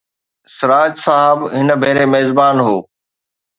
[0.57, 2.75] سراج صاحب هن ڀيري ميزبان هو.